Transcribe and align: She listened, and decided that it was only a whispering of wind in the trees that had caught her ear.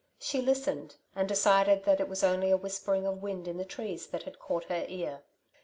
She 0.17 0.41
listened, 0.41 0.95
and 1.15 1.29
decided 1.29 1.83
that 1.83 1.99
it 1.99 2.09
was 2.09 2.23
only 2.23 2.49
a 2.49 2.57
whispering 2.57 3.05
of 3.05 3.21
wind 3.21 3.47
in 3.47 3.57
the 3.57 3.63
trees 3.65 4.07
that 4.07 4.23
had 4.23 4.39
caught 4.39 4.63
her 4.63 4.83
ear. 4.89 5.21